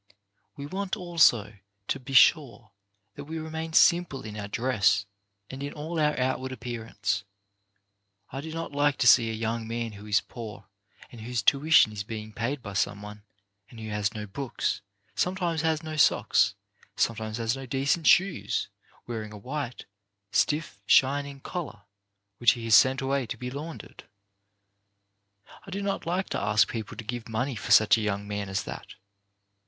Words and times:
We 0.55 0.65
want, 0.65 0.95
also, 0.97 1.53
to 1.87 1.99
be 1.99 2.13
sure 2.13 2.71
that 3.13 3.25
we 3.25 3.37
remain 3.37 3.73
simple 3.73 4.23
in 4.23 4.35
our 4.35 4.47
dress 4.47 5.05
and 5.47 5.61
in 5.61 5.73
all 5.73 5.99
our 5.99 6.19
outward 6.19 6.51
appearance. 6.51 7.23
I 8.31 8.41
do 8.41 8.51
not 8.51 8.71
like 8.71 8.97
to 8.97 9.05
see 9.05 9.29
a 9.29 9.33
young 9.33 9.67
man 9.67 9.91
who 9.91 10.07
is 10.07 10.19
poor, 10.19 10.65
and 11.11 11.21
whose 11.21 11.43
tuition 11.43 11.91
is 11.91 12.03
being 12.03 12.33
paid 12.33 12.63
by 12.63 12.73
some 12.73 13.03
one, 13.03 13.21
and 13.69 13.79
who 13.79 13.89
has 13.89 14.15
no 14.15 14.25
books, 14.25 14.81
sometimes 15.13 15.61
has 15.61 15.83
no 15.83 15.97
socks, 15.97 16.55
some 16.95 17.15
times 17.17 17.37
has 17.37 17.55
no 17.55 17.67
decent 17.67 18.07
shoes, 18.07 18.69
wearing 19.05 19.31
a 19.31 19.37
white, 19.37 19.85
stiff, 20.31 20.79
shining 20.87 21.39
collar 21.41 21.83
which 22.39 22.53
he 22.53 22.63
has 22.65 22.73
sent 22.73 23.01
away 23.01 23.27
to 23.27 23.37
be 23.37 23.51
laund 23.51 23.81
38 23.83 23.97
CHARACTER 23.99 24.07
BUILDING 24.07 25.59
ered. 25.59 25.67
I 25.67 25.69
do 25.69 25.81
not 25.83 26.07
like 26.07 26.27
to 26.29 26.41
ask 26.41 26.67
people 26.67 26.97
to 26.97 27.03
give 27.03 27.29
money 27.29 27.53
for 27.55 27.69
such 27.71 27.99
a 27.99 28.01
young 28.01 28.27
man 28.27 28.49
as 28.49 28.63
that. 28.63 28.95